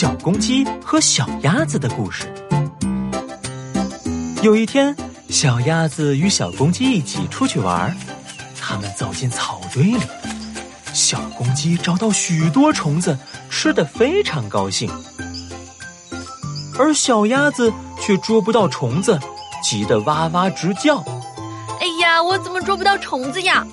[0.00, 2.24] 小公鸡和小鸭子的故事。
[4.40, 4.96] 有一天，
[5.28, 7.94] 小鸭子与小公鸡一起出去玩，
[8.58, 10.00] 他们走进草堆里，
[10.94, 13.14] 小公鸡找到许多虫子，
[13.50, 14.90] 吃的非常高兴，
[16.78, 17.70] 而小鸭子
[18.00, 19.20] 却捉不到虫子，
[19.62, 21.04] 急得哇哇直叫。
[21.78, 23.66] 哎呀，我怎么捉不到虫子呀？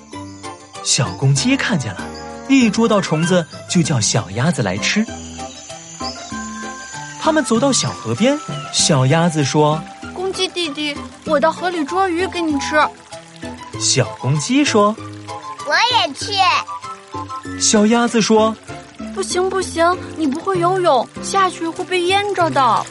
[0.84, 2.06] 小公鸡看见了。
[2.50, 5.06] 一捉到虫子，就叫小鸭子来吃。
[7.28, 8.40] 他们走到小河边，
[8.72, 9.78] 小鸭子说
[10.16, 10.96] ：“公鸡弟弟，
[11.26, 12.80] 我到河里捉鱼给你吃。”
[13.78, 14.96] 小公鸡说
[15.68, 16.32] ：“我也去。”
[17.60, 18.56] 小鸭子说
[19.14, 19.84] ：“不行不行，
[20.16, 22.86] 你不会游泳，下去会被淹着的。”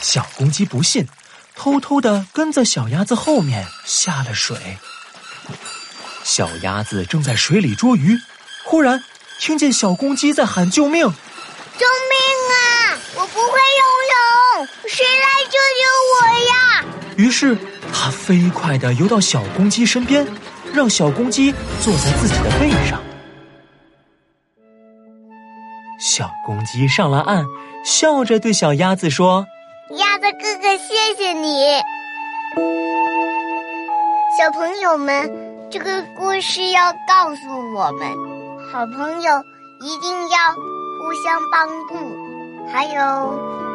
[0.00, 1.06] 小公鸡不信，
[1.54, 4.56] 偷偷的跟在小鸭子后面下了水。
[6.24, 8.18] 小鸭子正在水里捉鱼。
[8.64, 9.04] 忽然，
[9.38, 11.02] 听见小公鸡在喊救命！
[11.02, 12.16] 救命
[12.56, 12.98] 啊！
[13.16, 15.82] 我不会游泳，谁来救救
[16.14, 16.14] 我
[16.48, 16.52] 呀？
[17.20, 17.54] 于是，
[17.92, 20.26] 他飞快地游到小公鸡身边，
[20.72, 22.98] 让小公鸡坐在自己的背上。
[26.00, 27.44] 小公鸡上了岸，
[27.84, 29.46] 笑着对小鸭子说
[29.98, 31.78] ：“鸭子哥哥，谢谢你。”
[34.38, 35.30] 小朋友们，
[35.70, 38.08] 这个故事要告诉我们。
[38.72, 39.44] 好朋友
[39.82, 41.92] 一定要互相帮助，
[42.72, 42.98] 还有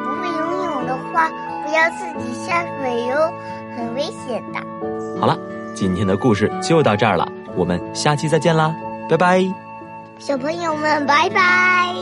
[0.04, 1.30] 不会游泳的话，
[1.66, 3.34] 不要自己下水哟，
[3.76, 4.60] 很危险的。
[5.20, 5.36] 好了，
[5.74, 8.76] 今天的故事就到这儿了，我们下期再见啦，
[9.10, 9.44] 拜拜。
[10.20, 11.96] 小朋友们，拜拜。